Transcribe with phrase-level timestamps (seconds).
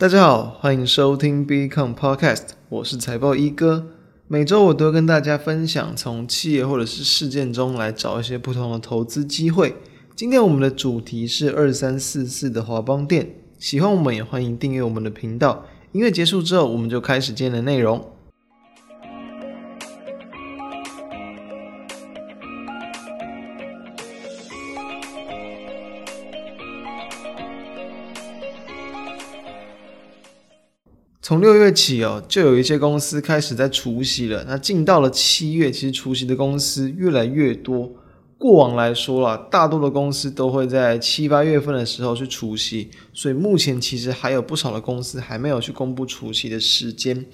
[0.00, 3.88] 大家好，欢迎收听 Beacon Podcast，我是财报一哥。
[4.28, 9.76] 每周我都跟大家分享从企业或者是事件中来找一些不同的投资机会。
[10.16, 15.66] 今天我们的主题是二三四四的华邦店，喜欢我们也欢迎订阅我们的频道。
[15.92, 18.02] 音乐结束之后，我们就开始今天的内容。
[31.30, 34.42] 从六月起哦，就有一些公司开始在除夕了。
[34.48, 37.88] 那进到了七月，其实除夕的公司越来越多。
[38.36, 47.24] 过往来说啊，大多的公司都会在七八月份的时候去除夕，所以目前其实还有不少的公司还没有去公布除夕的时间。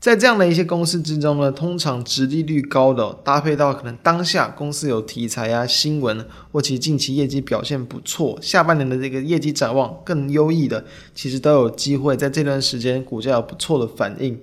[0.00, 10.82] 在这样的一些公司之中呢，通常殖利率高的，搭配到可能当下公司有题材啊、新闻，或其近期业绩表现不错，下半年的这个业绩展望更优异的，
[11.14, 14.40] 其实都有机会在这段时间股价有不错的反应。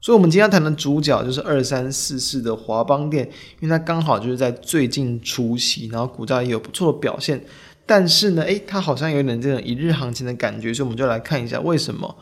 [0.00, 3.28] 所以，我们今天谈的主角就是二三四四的华邦电，
[3.60, 7.44] 因为它刚好就是在最近除息，然后股价也有不错的表现。
[7.84, 12.16] 但是呢，诶，它好像有点这种一日行情的感觉，所以我们就来看一下为什么。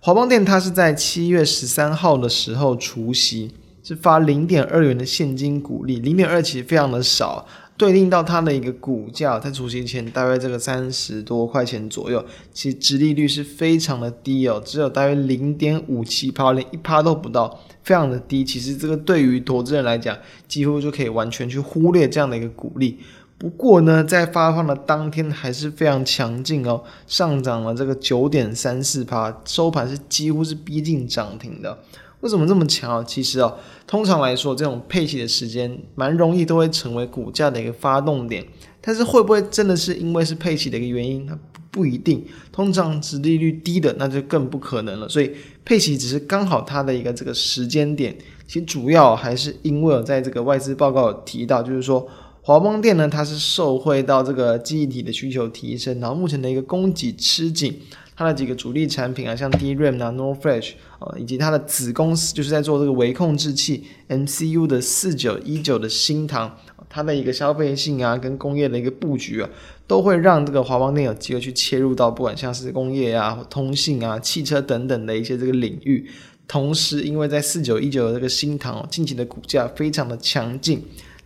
[0.00, 3.50] 华邦电它是在七月十三号的时候除息，
[3.82, 7.44] 是发零点二元的现金股利，零点二其实非常的少，
[7.76, 12.24] 对应到它的一个股价，在除息前大约这个三十多块钱左右，
[12.54, 18.44] 其实殖利率是非常的低哦，只有大约零点五七趴，连一趴都不到，非常的低。
[18.44, 23.00] 其实这个对于投资人来讲，几乎就可以完全去忽略这样的一个股利。
[23.38, 31.78] 不过呢，在发放的当天还是非常强劲哦，上涨了这个九点三四趴，收盘是几乎是逼近涨停的。
[32.20, 33.06] 为什么这么强？
[33.06, 38.44] 其实哦，通常来说，这种配息的时间蛮容易都会成为股价的一个发动点。
[38.80, 41.24] 但是会不会真的是因为是配息的一个原因？
[41.24, 41.38] 它
[41.70, 42.24] 不一定。
[42.50, 45.08] 通常殖利率低的那就更不可能了。
[45.08, 45.30] 所以
[45.64, 48.18] 配息只是刚好它的一个这个时间点。
[48.48, 52.04] 其实主要还是因为在这个外资报告有提到，就是说。
[52.48, 57.78] 华邦电呢，它是受惠到这个记忆体的需求提升，然后目前的一个供给吃紧，
[58.16, 66.56] 它的几个主力产品啊，像 DRAM 啊、NOR Flash 啊，以及它的子公司就是在做这个微控制器 MCU 的四九一九的新唐，
[66.88, 69.50] 它的一个消费性啊，跟工业的一个布局啊，
[69.86, 76.08] 都会让这个华邦电有机会去切入到不管像是工业啊、通信啊、汽车等等的一些这个领域。
[76.46, 80.82] 同时，因为在四九一九的这个新唐，近期的股价非常的强劲。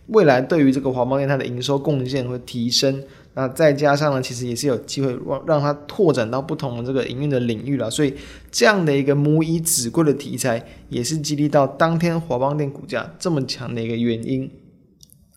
[0.07, 3.03] 未来对于这个华邦电它的营收贡献会提升，
[3.35, 8.13] 那再加上呢，其实也是有机会让让它拓展到不同的这个营运的领域了，所以
[8.51, 14.51] 这样的一个母以子贵的题材，也是激励到当天华邦电股价这么强的一个原因。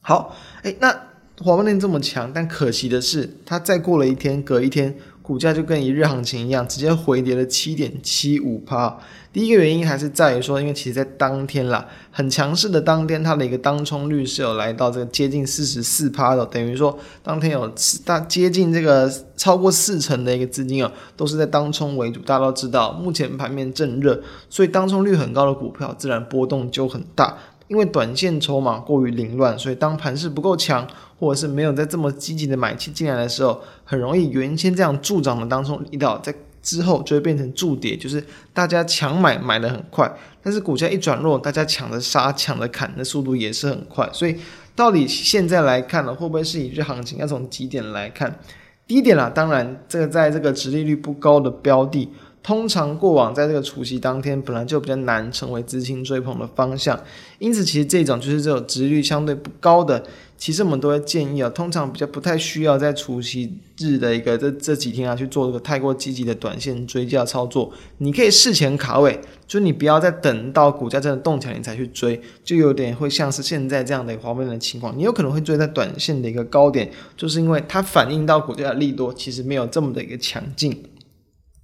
[0.01, 0.91] 好，诶，那
[1.39, 4.97] 华邦电这么强，但可惜的是，它再过了一天，隔一天。
[5.27, 8.97] 股价就跟一日行情一样，直接回跌了七点七五趴。
[9.33, 17.71] 第一个原因还是在于说，因为其实在当天啦，很强势的当天，它的一个当冲率是有来到这个接近四十四趴的，等于说当天有
[18.05, 22.21] 大接近这个超过四成的一个资金啊，都是在当冲为主。
[22.21, 27.37] 大家都知道，目前盘面正热，所以当冲率很高的股票，自然波动就很大。
[27.69, 30.87] 因为短线筹码过于凌乱，所以当盘势不够强，
[31.19, 40.11] 或者是没有在这么积极的买气进来的时候，很容易原先这样助涨的当中力道，在之后就会变成助跌，就是大家抢买买得很快，
[40.43, 44.09] 但是股价一转弱，大家抢着杀、抢着砍的速度也是很快。
[44.13, 44.37] 所以
[44.75, 47.19] 到底现在来看呢，会不会是一日行情？
[47.19, 48.39] 要从几点来看？
[48.87, 52.09] 第一点啦，当然这个在这个殖利率不高的标的。
[52.47, 56.97] 通常过往在这个除夕当天，本来就比较难成为资金追捧的方向，
[57.41, 60.01] 因此其实这种就是这种殖率相对不高的，
[60.39, 80.81] 其实我们都会建议啊，通常比较不太需要在除夕日的一个这这几天啊去做这个太过积极的短线追价操作，你可以事前卡位，就你不要再等到股价真的动起来你才去追，就有点会像是现在这样的一个华邦电的情况，你有可能会追在短线的一个高点，就是因为它反映到股价的利多其实没有这么的一个强劲。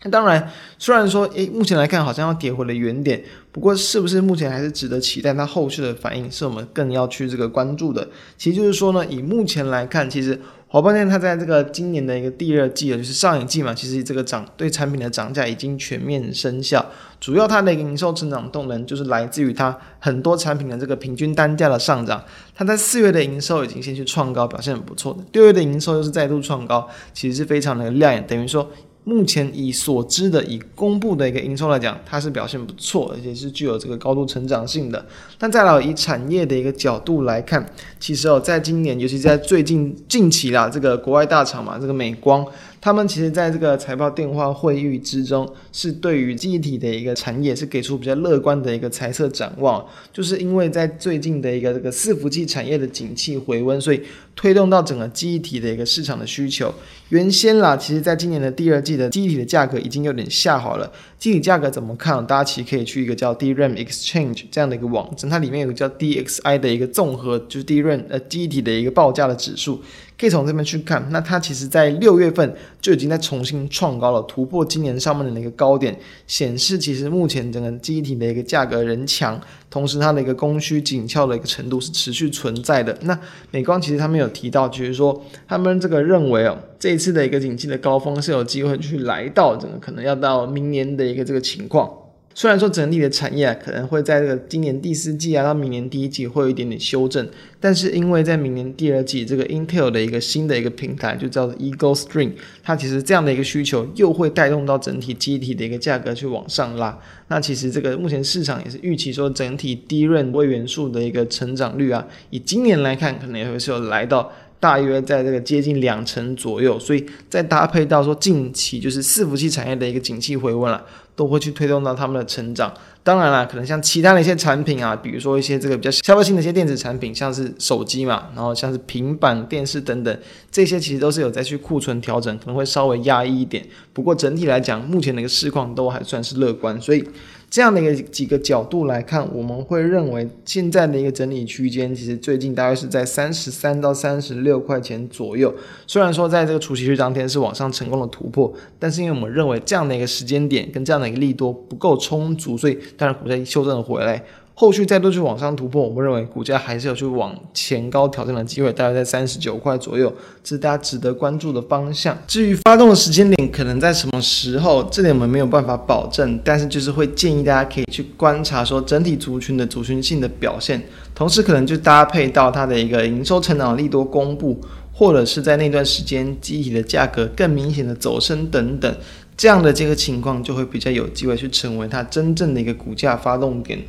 [0.04, 3.22] 那当然，虽然说，诶，目前来看好像要跌回了原点，
[3.52, 8.08] 不过是不是目前还是值得期待它后续的反应，是我们更要去这个关注的。
[8.36, 16.84] 其实就是说呢，以目前来看，其实华邦电它在这个今年的一个第二季啊，就是上一季嘛，其实这个涨对产品的涨价已经全面生效，
[17.20, 22.20] 主要它的营收成长动能就是来自于它很多产品的这个平均单价的上涨。
[22.56, 28.68] 它在四月的营收已经先去创高，表现很不错的，六月的营收又是再度创高，其实是非常的亮眼，等于说。
[29.04, 35.04] 目前以所知的、以公布的一个营收来讲，它是表现不错，而且是具有这个高度成长性的。
[35.36, 37.66] 但再来以产业的一个角度来看，
[37.98, 42.46] 其实哦，在今年，尤其在最近近期啦，这个国外大厂嘛，这个美光，
[42.82, 54.02] 他们其实在这个财报电话会议之中，是对于记忆体的一个产业是给出比较乐观的一个财测展望，就是因为在最近的一个这个伺服器产业的景气回温，所以
[54.34, 56.74] 推动到整个记忆体的一个市场的需求。
[57.10, 60.92] 原先啦，其实在今年的第二季的记忆体的价格已经有点下滑了。
[61.20, 62.26] 记忆体价格怎么看？
[62.26, 69.80] 大家其实可以去一个叫 DRAM Exchange 这样的一个网站，它里面有个叫 DXI 的一个综合，就是 DRAM 呃记忆体的一个报价的指数。
[70.22, 75.98] 可以从这边去看，那它其实在六月份就已经在重新创高了，突破今年上半年的一个高点，
[76.28, 82.96] 显示其实目前整个记忆体的一个价格仍强，同时它的一个供需紧俏的一个程度是持续存在的。
[83.00, 83.18] 那
[83.50, 91.90] 美光其实他们有提到，就是说他们这个认为哦，这一次的一个景气的高峰是有机会去来到，整个可能要到明年的一个这个情况。
[92.34, 97.28] 虽然说整体的产业，可能会在这个今年第四季啊到明年第一季会有一点点修正，
[97.60, 102.32] 但是因为在明年第二季这个 Intel 的一个新的一个平台就叫做 Eagle Stream，
[102.62, 106.98] 它其实这样的一个需求又会带动到整体记忆体的一个价格去往上拉。
[107.28, 114.32] 那其实这个目前市场也是预期说整体低润微元素的一个成长率啊，以今年来看可能也会是有来到。
[114.62, 120.80] 大约在这个接近两成左右，所以再搭配到说近期就是伺服器产业的一个景气回温了，
[121.16, 122.72] 都会去推动到他们的成长。
[123.02, 130.16] 当然了，可能像其他的一些产品啊，比如说一些这个比较消费性的一些电子产品，像是手机嘛，然后像是平板电视等等，
[130.48, 133.66] 这些其实都是有在去库存调整，可能会稍微压抑一点。
[133.92, 137.04] 不过整体来讲，目前的一个市况都还算是乐观，所以。
[137.52, 145.54] 这样的一个几个角度来看，我们会认为现在的一个整理区间，其实最近大概是在三十三到三十六块钱左右。
[145.86, 154.24] 虽然说在这个除夕日当天是往上成功的突破，但是因为我们认为这样的一个时间点跟这样的一个利多不够充足，所以当然股价修正回来。
[154.54, 160.12] 后续再度去往上突破，我们认为股价还是有去往前高挑战的机会，大概在三十九块左右，
[160.44, 162.16] 这是大家值得关注的方向。
[162.26, 170.80] 至于发动的时间点可能在什么时候，这点我们没有办法保证，但是就是会建议大家可以去观察说整体族群的族群性的表现，
[171.14, 174.60] 同时可能就搭配到它的一个营收成长力多公布，
[174.92, 178.94] 或者是在那段时间记忆体的价格更明显的走升等等，
[179.34, 183.80] 这样的这个情况就会比较有机会去成为它真正的一个股价发动点。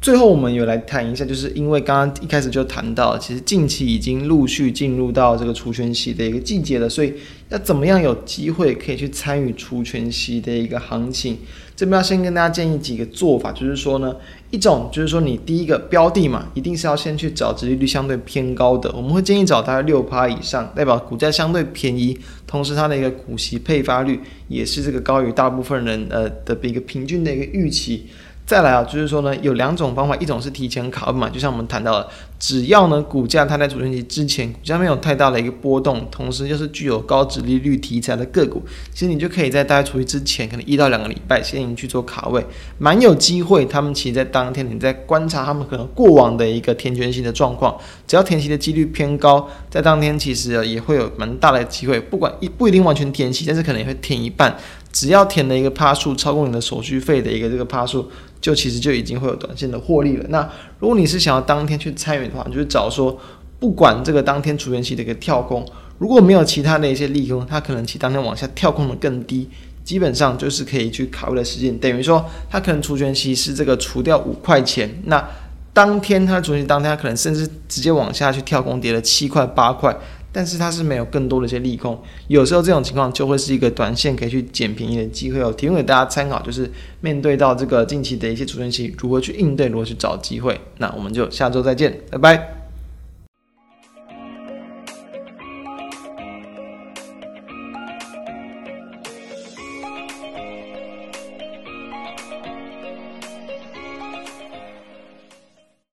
[0.00, 7.12] 最后，我们有来谈一下，就是因为刚刚一开始就谈到，其实近期已经陆续进入到这个除权息的一个季节了，所以
[7.48, 11.38] 要怎么样有机会可以去参与除权息的一个行情？
[11.74, 14.14] 这边要先跟大家建议几个做法，就是说呢，
[14.52, 22.16] 一种就是说你第一个标的嘛，一定是要先去找殖利率相对偏高的，我们会建议找大概六趴以上，代表股价相对便宜，
[22.46, 28.06] 同时它的一个股息配发率也是这个高于大部分人呃的一个平均的一个预期。
[28.48, 32.08] 再来啊，就是说呢，有两种方法，一种是提前卡位嘛，就像我们谈到的，
[32.38, 42.42] 只要呢股价它在主升期之前，股价没有太大的一个波动，同时又是具有高值利率题材的个股，其实你就可以在大概除息之前，可能一到两个礼拜先去做卡位，
[42.78, 43.66] 蛮有机会。
[43.66, 54.56] 他们其实，在当天你在观察他们可能过往的一个填权息的状况，只要填息的几率偏高，在当天其实也会有蛮大的机会，不管一不一定完全填息，但是可能也会填一半。
[54.90, 60.24] 只要填的一个趴数超过你的手续费的一个这个趴数，就其实就已经会有短线的获利了。
[60.28, 60.48] 那
[60.78, 63.18] 如果你是想要当天去参与的话，你就找说，
[63.58, 65.66] 不管这个当天除权息的一个跳空，
[65.98, 69.48] 如果没有其他的一些利空，它可能其当天往下跳空的更低，
[69.82, 71.76] 基本上就是可以去卡位的时间。
[71.78, 75.28] 等于说，它可能除权息是这个除掉五块钱，那
[75.72, 79.96] 当天它除权当天它可能甚至直接往下去跳空跌了七块八块。
[80.38, 85.52] 但是它是没有更多的一些利空，有时候这种情况就会是一个短线可以去捡便宜的机会哦。
[85.52, 90.60] 提供给大家参考，就是面对到这个近期的一些储存期，如何去应对，如何去找机会。
[90.76, 92.57] 那我们就下周再见，拜拜。